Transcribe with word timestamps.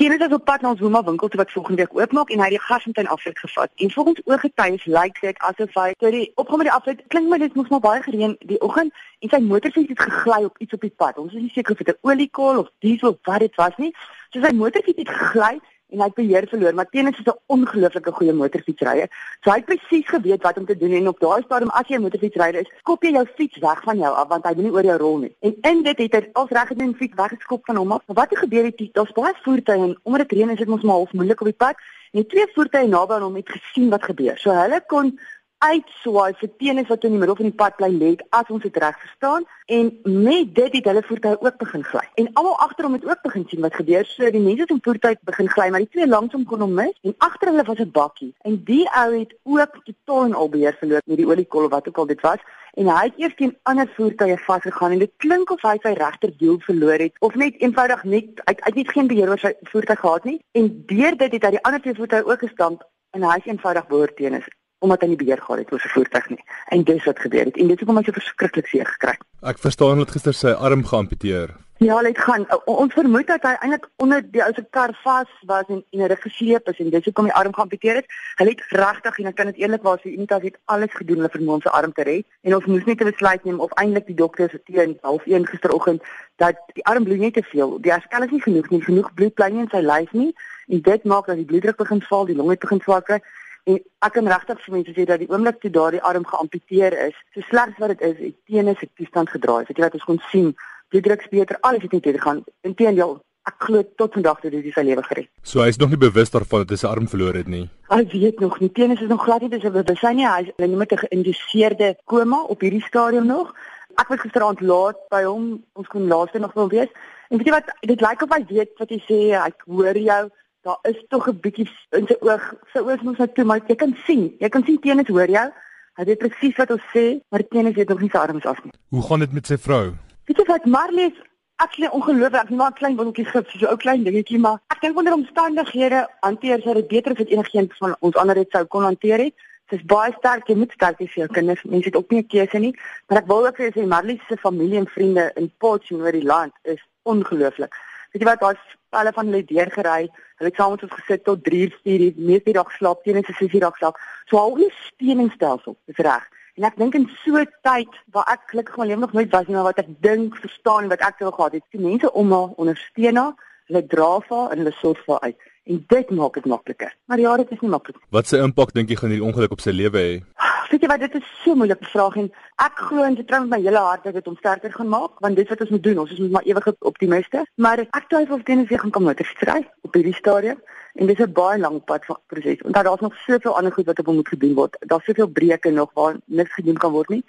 Tennis 0.00 0.26
is 0.26 0.32
op 0.32 0.44
pad 0.44 0.62
na 0.64 0.70
ons 0.72 0.80
Woema 0.80 1.02
winkel 1.04 1.28
toe 1.28 1.38
wat 1.38 1.50
volgende 1.52 1.82
week 1.82 1.96
oopmaak 1.98 2.30
en 2.32 2.40
hy 2.40 2.46
het 2.48 2.54
die 2.54 2.66
gasfontein 2.66 3.08
afrit 3.12 3.38
gevat. 3.38 3.70
En 3.84 3.90
volgens 3.90 4.20
ooggetuies 4.24 4.84
lyk 4.84 5.18
dit 5.20 5.42
asof 5.48 5.74
hy 5.76 5.90
toe 6.00 6.12
die 6.14 6.30
opkom 6.40 6.62
met 6.62 6.70
die 6.70 6.72
afrit 6.72 7.02
klink 7.12 7.28
my 7.28 7.38
dit 7.42 7.58
moes 7.58 7.68
maar 7.68 7.82
baie 7.84 8.00
gereën 8.06 8.32
die 8.48 8.56
oggend 8.64 9.02
en 9.20 9.32
sy 9.34 9.42
motorfiets 9.44 9.92
het 9.92 10.00
gegly 10.00 10.38
op 10.48 10.56
iets 10.64 10.78
op 10.78 10.86
die 10.86 10.92
pad. 11.02 11.20
Ons 11.20 11.34
is 11.36 11.44
nie 11.44 11.52
seker 11.52 11.76
of 11.76 11.82
dit 11.84 11.92
'n 11.92 12.08
oliekol 12.08 12.62
of 12.62 12.70
diesel 12.86 13.12
of 13.12 13.18
wat 13.28 13.44
dit 13.44 13.60
was 13.60 13.76
nie. 13.76 13.92
So 14.32 14.40
sy 14.40 14.54
motorfiets 14.62 15.04
het 15.04 15.12
gegly 15.18 15.60
en 15.90 15.98
hy 15.98 16.08
het 16.08 16.14
beheer 16.14 16.46
verloor, 16.48 16.74
maar 16.74 16.88
Tennis 16.90 17.18
is 17.18 17.26
'n 17.26 17.38
ongelooflike 17.46 18.12
goeie 18.12 18.32
motorfietsryer. 18.32 19.08
So 19.40 19.50
hy 19.50 19.56
het 19.56 19.64
presies 19.64 20.08
geweet 20.08 20.42
wat 20.42 20.58
om 20.58 20.66
te 20.66 20.76
doen 20.76 20.92
en 20.92 21.08
op 21.08 21.20
daai 21.20 21.42
stadium 21.42 21.70
as 21.70 21.88
jy 21.88 21.96
'n 21.96 22.02
motorfietsryer 22.02 22.54
is, 22.54 22.70
skop 22.78 23.02
jy 23.02 23.12
jou 23.12 23.26
fiets 23.36 23.58
weg 23.58 23.82
van 23.82 23.98
jou 23.98 24.14
af 24.14 24.28
want 24.28 24.44
hy 24.44 24.54
wil 24.54 24.64
nie 24.64 24.72
oor 24.72 24.84
jou 24.84 24.98
rol 24.98 25.18
nie. 25.18 25.36
En 25.40 25.56
in 25.60 25.82
dit 25.82 25.98
het 25.98 26.12
hy 26.12 26.28
als 26.32 26.50
reg 26.50 26.68
gedoen 26.68 26.94
fiets 26.94 27.14
weggeskop 27.14 27.64
van 27.64 27.76
hom 27.76 27.92
af. 27.92 28.02
Maar 28.06 28.16
wat 28.16 28.30
het 28.30 28.38
gebeur 28.38 28.64
het? 28.64 28.88
Daar's 28.92 29.12
baie 29.12 29.34
voertuie 29.42 29.82
en 29.82 29.98
omdat 30.02 30.28
dit 30.28 30.38
reën 30.38 30.50
is 30.50 30.58
dit 30.58 30.68
mos 30.68 30.82
maar 30.82 30.94
half 30.94 31.12
moeilik 31.12 31.40
op 31.40 31.46
die 31.46 31.56
pad. 31.56 31.76
En 32.12 32.26
twee 32.26 32.46
voertuie 32.54 32.88
naby 32.88 33.12
aan 33.12 33.22
hom 33.22 33.34
het 33.34 33.48
gesien 33.48 33.90
wat 33.90 34.02
gebeur. 34.02 34.38
So 34.38 34.50
hulle 34.50 34.82
kon 34.86 35.18
uitswaai 35.60 36.32
vir 36.40 36.50
teenoor 36.56 36.86
wat 36.88 37.02
in 37.04 37.12
die 37.14 37.20
middel 37.20 37.36
van 37.36 37.48
die 37.50 37.56
pad 37.62 37.74
bly 37.76 37.88
lê 37.92 38.10
as 38.36 38.48
ons 38.54 38.62
dit 38.64 38.76
reg 38.82 38.96
verstaan 39.00 39.44
en 39.76 39.90
met 40.04 40.54
dit 40.56 40.76
het 40.76 40.86
hulle 40.88 41.02
voertuie 41.06 41.36
ook 41.40 41.58
begin 41.60 41.82
gly. 41.84 42.04
En 42.22 42.30
almal 42.40 42.56
agter 42.64 42.86
hom 42.88 42.96
het 42.96 43.04
ook 43.08 43.20
begin 43.22 43.44
sien 43.48 43.60
wat 43.64 43.74
gebeur. 43.76 44.06
So 44.08 44.30
die 44.32 44.40
mense 44.40 44.64
se 44.68 44.76
voertuie 44.86 45.18
begin 45.28 45.50
gly, 45.52 45.68
maar 45.70 45.84
die 45.84 45.92
twee 45.92 46.08
langsom 46.08 46.46
kon 46.48 46.64
hom 46.64 46.72
mis 46.78 46.96
en 47.04 47.14
agter 47.26 47.52
hulle 47.52 47.64
was 47.68 47.82
'n 47.84 47.90
bakkie. 47.92 48.32
En 48.48 48.56
die 48.64 48.86
ou 49.02 49.10
het 49.18 49.34
ook 49.42 49.76
totaal 49.84 50.24
en 50.24 50.34
al 50.34 50.48
beheer 50.48 50.76
verloor 50.80 51.02
met 51.04 51.16
die 51.16 51.26
oliekol 51.26 51.64
of 51.64 51.70
wat 51.70 51.88
ook 51.88 51.98
al 51.98 52.06
dit 52.06 52.20
was. 52.20 52.40
En 52.74 52.88
hy 52.88 53.04
het 53.04 53.18
eers 53.18 53.34
teen 53.36 53.56
ander 53.62 53.88
voertuie 53.96 54.38
vasgegaan 54.38 54.92
en 54.92 54.98
dit 54.98 55.12
klink 55.16 55.50
of 55.50 55.62
hy 55.62 55.76
sy 55.82 55.92
regterwiel 55.92 56.58
verloor 56.60 56.98
het 56.98 57.12
of 57.20 57.34
net 57.34 57.60
eenvoudig 57.60 58.04
net 58.04 58.40
hy 58.44 58.54
het 58.56 58.74
net 58.74 58.90
geen 58.90 59.06
beheer 59.06 59.28
oor 59.28 59.38
sy 59.38 59.52
voertuig 59.62 60.00
gehad 60.00 60.24
nie 60.24 60.40
en 60.52 60.84
deur 60.86 61.16
dit 61.16 61.32
het 61.32 61.44
hy 61.44 61.50
die 61.50 61.62
ander 61.62 61.80
twee 61.80 61.94
voertuie 61.94 62.24
ook 62.24 62.46
gestamp 62.46 62.86
en 63.10 63.22
hy 63.22 63.36
is 63.36 63.50
eenvoudig 63.50 63.86
behoort 63.86 64.16
teenoor 64.16 64.46
omdat 64.80 65.04
hy 65.04 65.12
nie 65.12 65.20
beheer 65.20 65.40
gehad 65.40 65.62
het 65.62 65.72
oor 65.72 65.82
sy 65.82 65.88
voertuig 65.94 66.28
nie. 66.34 66.44
En 66.74 66.84
dis 66.88 67.08
wat 67.08 67.18
gebeur 67.18 67.48
het. 67.48 67.56
En 67.56 67.72
dit 67.72 67.80
het 67.80 67.88
hom 67.88 68.04
so 68.04 68.16
verskriklik 68.16 68.70
seer 68.70 68.88
gekry. 68.94 69.16
Ek 69.40 69.60
verstaan 69.60 70.00
dat 70.02 70.14
gister 70.14 70.36
sy 70.36 70.54
arm 70.56 70.84
geamputeer. 70.88 71.56
Ja, 71.80 72.02
dit 72.02 72.18
gaan. 72.18 72.44
Ons 72.68 72.92
vermoed 72.92 73.24
dat 73.26 73.44
hy 73.48 73.54
eintlik 73.64 73.86
onder 74.04 74.20
die 74.20 74.42
ou 74.44 74.50
se 74.52 74.60
kar 74.76 74.92
vas 75.00 75.30
was 75.48 75.68
en 75.72 75.78
en 75.96 76.02
hy 76.04 76.16
gesleep 76.20 76.68
is 76.68 76.80
en 76.82 76.90
dis 76.92 77.06
hoekom 77.08 77.30
die 77.30 77.36
arm 77.40 77.54
geamputeer 77.56 78.02
het. 78.02 78.10
Hy 78.36 78.46
het 78.50 78.60
regtig 78.76 79.20
en 79.22 79.30
ek 79.30 79.38
kan 79.38 79.48
dit 79.48 79.62
eerlikwaar 79.62 79.96
sê, 80.02 80.12
Unitas 80.12 80.44
het 80.44 80.58
alles 80.74 80.92
gedoen 80.92 81.24
om 81.24 81.32
vermoë 81.32 81.56
om 81.56 81.62
sy 81.64 81.72
arm 81.78 81.94
te 81.96 82.04
red. 82.04 82.28
En 82.44 82.58
ons 82.58 82.68
moes 82.68 82.84
net 82.84 83.00
'n 83.00 83.08
besluit 83.08 83.44
neem 83.48 83.64
of 83.64 83.72
eintlik 83.80 84.06
die 84.12 84.18
dokter 84.20 84.50
se 84.50 84.60
teen 84.68 84.98
0.30 85.00 85.48
gisteroggend 85.54 86.04
dat 86.36 86.60
die 86.76 86.84
arm 86.84 87.04
bloed 87.04 87.24
net 87.24 87.34
te 87.34 87.42
veel. 87.42 87.80
Die 87.80 87.92
herstel 87.92 88.28
is 88.28 88.30
nie 88.30 88.42
genoeg 88.42 88.68
nie, 88.70 88.82
genoeg 88.84 89.14
bloed 89.14 89.34
bly 89.34 89.48
nie 89.48 89.64
in 89.64 89.72
sy 89.72 89.80
lyf 89.80 90.12
nie. 90.12 90.34
En 90.68 90.82
dit 90.82 91.04
maak 91.04 91.26
dat 91.26 91.36
die 91.36 91.44
bloeddruk 91.44 91.76
begin 91.76 92.02
val, 92.02 92.26
die 92.26 92.36
longe 92.36 92.56
begin 92.56 92.80
swak 92.80 93.04
kry. 93.04 93.22
En 93.64 93.78
ek 94.06 94.12
kan 94.12 94.28
regtig 94.32 94.60
vir 94.64 94.74
mense 94.74 94.92
sê 94.96 95.06
dat 95.08 95.20
die 95.22 95.30
oomblik 95.30 95.60
toe 95.60 95.70
daardie 95.70 96.02
arm 96.02 96.24
geamputeer 96.26 96.96
is, 97.08 97.16
so 97.34 97.40
sleg 97.48 97.76
wat 97.78 97.94
dit 97.94 98.04
is, 98.10 98.18
het 98.18 98.36
teenoor 98.46 98.78
sy 98.80 98.88
toestand 98.96 99.32
gedraai. 99.34 99.64
Weet 99.68 99.76
jy 99.76 99.84
wat 99.84 99.98
ons 99.98 100.06
kon 100.08 100.22
sien? 100.30 100.54
Die 100.90 101.02
druk 101.04 101.26
beter, 101.30 101.58
alles 101.60 101.82
het 101.82 101.92
net 101.92 102.02
beter 102.02 102.22
gaan. 102.22 102.44
Inteendeel, 102.66 103.20
ek 103.48 103.66
glo 103.66 103.82
tot 104.00 104.16
vandag 104.16 104.40
toe 104.40 104.50
dit 104.52 104.70
sy 104.74 104.84
lewe 104.86 105.02
gered. 105.06 105.28
So 105.46 105.62
hy 105.64 105.70
is 105.72 105.78
nog 105.80 105.92
nie 105.92 106.00
bewus 106.00 106.32
daarvan 106.34 106.64
dat 106.64 106.74
hy 106.74 106.80
sy 106.82 106.88
arm 106.90 107.08
verloor 107.10 107.38
het 107.38 107.50
nie. 107.50 107.66
Hy 107.92 108.00
weet 108.12 108.40
nog 108.40 108.58
nie. 108.62 108.70
Teenoor 108.76 109.00
is 109.00 109.12
nog 109.12 109.24
glad 109.24 109.44
nie 109.44 109.52
bewus 109.52 110.02
nie. 110.16 110.26
Hy 110.26 110.40
is 110.46 110.50
dit 110.56 110.92
'n 110.92 111.02
geïnduseerde 111.04 111.94
koma 112.04 112.42
op 112.42 112.60
hierdie 112.60 112.82
stadium 112.82 113.26
nog. 113.26 113.54
Ek 113.98 114.08
was 114.08 114.20
gisteraand 114.20 114.60
laat 114.60 114.96
by 115.10 115.22
hom. 115.24 115.62
Ons 115.74 115.88
kon 115.88 116.08
laaste 116.08 116.38
nog 116.38 116.52
wil 116.54 116.68
wees. 116.68 116.88
En 117.30 117.38
weet 117.38 117.46
jy 117.46 117.52
wat, 117.52 117.70
dit 117.80 118.00
lyk 118.00 118.22
of 118.22 118.30
hy 118.34 118.44
weet 118.48 118.72
wat 118.78 118.90
jy 118.90 119.00
sê. 119.08 119.20
Ek 119.38 119.62
hoor 119.66 119.96
jou 119.96 120.30
daar 120.62 120.78
is 120.82 121.04
tog 121.08 121.28
'n 121.28 121.40
bietjie 121.40 121.68
in 121.90 122.06
sy 122.06 122.16
oog. 122.20 122.54
Sy 122.72 122.78
oog 122.78 123.02
moet 123.02 123.18
net 123.18 123.34
toe, 123.34 123.44
maar 123.44 123.60
jy 123.66 123.74
kan 123.74 123.96
sien. 124.06 124.34
Jy 124.38 124.48
kan 124.48 124.64
sien 124.64 124.80
teenoor 124.80 125.08
hoor 125.08 125.30
jou. 125.30 125.48
Hy 125.94 126.04
weet 126.04 126.18
presies 126.18 126.56
wat 126.56 126.70
ons 126.70 126.86
sê, 126.94 127.20
maar 127.30 127.42
teenoor 127.48 127.72
weet 127.72 127.88
nog 127.88 128.00
nie 128.00 128.10
sy 128.10 128.18
arms 128.18 128.44
af 128.44 128.64
nie. 128.64 128.72
Hoe 128.88 129.02
gaan 129.02 129.18
dit 129.18 129.32
met 129.32 129.46
sy 129.46 129.56
vrou? 129.56 129.94
Weet 130.24 130.38
jy 130.38 130.44
wat 130.46 130.64
Marlies 130.64 131.18
Ek 131.60 131.74
sien 131.76 131.90
ongelooflik, 131.92 132.40
ek 132.40 132.52
maak 132.56 132.78
klein 132.78 132.94
botteltjies 132.96 133.28
gif, 133.34 133.50
so 133.52 133.66
'n 133.66 133.72
ou 133.72 133.76
klein 133.76 134.04
dingetjie, 134.04 134.38
maar 134.40 134.62
ek 134.72 134.80
dink 134.80 134.96
onder 134.96 135.12
omstandighede 135.12 136.06
hanteer 136.24 136.62
sy 136.64 136.72
dit 136.78 136.88
beter 136.88 137.12
as 137.12 137.18
wat 137.18 137.32
enigiemand 137.34 137.74
van 137.80 137.96
ons 138.00 138.16
ander 138.16 138.34
dit 138.34 138.50
sou 138.50 138.64
kon 138.64 138.82
hanteer 138.82 139.18
het. 139.18 139.34
Sy's 139.68 139.84
baie 139.84 140.14
sterk, 140.16 140.48
jy 140.48 140.56
moet 140.56 140.72
sterk 140.72 140.96
wees 140.98 141.12
vir 141.12 141.26
jou 141.26 141.28
kinders. 141.36 141.64
Mense 141.64 141.90
het 141.90 141.96
ook 141.96 142.10
nie 142.10 142.22
'n 142.22 142.32
keuse 142.32 142.58
nie, 142.58 142.74
maar 143.08 143.18
ek 143.18 143.26
wil 143.26 143.46
ook 143.46 143.56
vir 143.56 143.66
jou 143.66 143.74
sê 143.76 143.86
Marlies 143.86 144.24
se 144.28 144.36
familie 144.36 144.78
en 144.78 144.86
vriende 144.86 145.32
in 145.36 145.52
Potchefstroom 145.58 146.00
oor 146.00 146.12
die 146.12 146.30
land 146.32 146.52
is 146.62 146.80
ongelooflik. 147.04 147.74
Weet 148.10 148.22
jy 148.22 148.28
wat, 148.28 148.40
daar's 148.40 148.76
hulle 148.98 149.12
van 149.14 149.30
hulle 149.30 149.44
deurgery. 149.44 150.08
Hulle 150.40 150.50
het 150.50 150.58
saam 150.58 150.74
met 150.74 150.82
ons 150.82 150.96
gesit 150.98 151.24
tot 151.24 151.44
3 151.44 151.60
uur, 151.66 151.78
4 151.84 152.04
uur, 152.06 152.14
meeste 152.16 152.52
dag 152.56 152.72
slaap, 152.78 153.02
teen 153.04 153.16
'n 153.16 153.24
6 153.24 153.52
uur 153.54 153.60
dag 153.60 153.76
slaap. 153.76 153.96
So 154.26 154.36
al 154.36 154.54
die 154.54 154.72
steuningsstelsel 154.88 155.76
is 155.86 155.96
reg. 155.96 156.26
En 156.56 156.64
ek 156.64 156.76
dink 156.76 156.94
in 156.94 157.06
so 157.24 157.38
'n 157.38 157.46
tyd 157.62 157.92
waar 158.12 158.26
ek 158.32 158.40
gelukkig 158.50 158.76
my 158.76 158.86
lewe 158.86 159.00
nog 159.00 159.12
nooit 159.12 159.30
was 159.30 159.46
nie, 159.46 159.54
maar 159.54 159.70
wat 159.70 159.78
ek 159.78 159.92
dink, 160.00 160.36
verstaan 160.36 160.88
wat 160.88 161.00
ek 161.00 161.14
sou 161.18 161.32
gehad 161.32 161.52
het, 161.52 161.62
die 161.70 161.80
mense 161.80 162.12
om 162.12 162.32
haar 162.32 162.50
ondersteun 162.56 163.16
haar, 163.16 163.34
hulle 163.66 163.86
dra 163.86 164.20
vir 164.20 164.36
haar 164.36 164.50
en 164.50 164.58
hulle 164.58 164.74
sorg 164.80 164.98
vir 165.04 165.14
haar 165.14 165.22
uit. 165.22 165.36
En 165.64 165.84
dit 165.88 166.10
maak 166.10 166.34
dit 166.34 166.46
makliker. 166.46 166.96
Maar 167.06 167.20
ja, 167.20 167.36
dit 167.36 167.50
is 167.50 167.60
nie 167.60 167.70
maklik. 167.70 167.96
Wat 168.10 168.26
se 168.26 168.38
impak 168.38 168.72
dink 168.72 168.88
jy 168.88 168.96
gaan 168.96 169.10
hierdie 169.10 169.26
ongeluk 169.28 169.52
op 169.52 169.60
sy 169.60 169.70
lewe 169.70 169.98
hê? 169.98 170.22
Weet 170.70 170.84
jy 170.84 170.88
wat, 170.88 171.00
dit 171.02 171.14
is 171.18 171.30
so 171.42 171.58
moeilike 171.58 171.86
vraag 171.90 172.16
en 172.20 172.28
ek 172.62 172.76
glo 172.78 173.02
en 173.02 173.16
vertrou 173.18 173.40
met 173.42 173.50
my 173.56 173.58
hele 173.64 173.80
hart 173.82 174.04
dat 174.06 174.14
dit 174.14 174.28
hom 174.30 174.36
sterker 174.38 174.70
gaan 174.70 174.92
maak, 174.92 175.16
want 175.24 175.34
dit 175.34 175.48
wat 175.50 175.64
ons 175.64 175.72
moet 175.74 175.82
doen, 175.82 175.98
ons 175.98 176.12
is 176.14 176.20
maar 176.30 176.46
ewige 176.46 176.74
optimiste, 176.86 177.42
maar 177.58 177.82
ek 177.82 178.06
twyfel 178.12 178.36
of 178.36 178.44
dit 178.46 178.62
weer 178.68 178.78
gaan 178.78 178.92
kom 178.94 179.08
met 179.08 179.24
stry 179.32 179.64
op 179.82 179.98
hierdie 179.98 180.14
stadium 180.14 180.60
en 180.94 181.10
dis 181.10 181.18
'n 181.18 181.32
baie 181.32 181.58
lang 181.58 181.82
pad 181.84 182.06
van 182.06 182.18
proses. 182.30 182.62
Want 182.62 182.74
daar's 182.74 183.02
nog 183.02 183.18
soveel 183.26 183.56
ander 183.56 183.72
goed 183.72 183.86
wat 183.86 183.98
op 183.98 184.06
hom 184.06 184.14
moet 184.22 184.28
gedoen 184.28 184.54
word. 184.54 184.76
Daar's 184.86 185.04
soveel 185.04 185.26
breuke 185.26 185.70
nog 185.70 185.90
waar 185.94 186.16
niks 186.24 186.54
gedoen 186.54 186.78
kan 186.78 186.92
word 186.92 187.08
nie. 187.08 187.24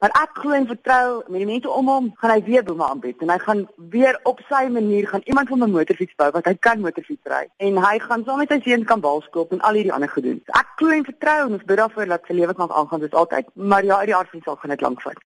Maar 0.00 0.14
ek 0.16 0.38
glo 0.40 0.56
en 0.56 0.66
vertrou 0.66 1.08
met 1.28 1.42
die 1.42 1.46
mense 1.48 1.68
om 1.68 1.88
hom, 1.92 2.06
gaan 2.20 2.30
hy 2.32 2.38
weer 2.46 2.62
bome 2.64 2.86
aanbied 2.86 3.20
en 3.20 3.32
hy 3.34 3.36
gaan 3.42 3.58
weer 3.92 4.16
op 4.30 4.38
sy 4.48 4.62
manier 4.72 5.08
gaan 5.10 5.26
iemand 5.28 5.50
van 5.52 5.64
'n 5.66 5.74
motorfiets 5.74 6.16
bou 6.22 6.30
wat 6.36 6.46
hy 6.48 6.54
kan 6.66 6.80
motorfiets 6.80 7.28
ry 7.32 7.42
en 7.66 7.76
hy 7.84 7.98
gaan 8.06 8.24
saam 8.24 8.40
met 8.40 8.54
sy 8.54 8.60
seuns 8.64 8.88
kan 8.88 9.04
baalskoop 9.04 9.52
en 9.52 9.60
al 9.60 9.76
hierdie 9.76 9.92
ander 9.92 10.08
gedoen. 10.08 10.40
So 10.46 10.56
ek 10.60 10.72
glo 10.80 10.96
en 10.96 11.04
vertrou 11.04 11.38
en 11.46 11.52
ons 11.58 11.68
bid 11.68 11.76
daarvoor 11.82 12.06
dat 12.14 12.24
sy 12.26 12.32
lewe 12.32 12.54
kan 12.54 12.72
aangaan 12.72 13.00
soos 13.00 13.18
altyd. 13.24 13.52
Maar 13.54 13.84
ja, 13.84 13.98
uit 13.98 14.06
die 14.06 14.16
aard 14.16 14.30
van 14.30 14.40
saak 14.44 14.60
gaan 14.60 14.76
dit 14.76 14.80
lank 14.80 15.02
vat. 15.02 15.20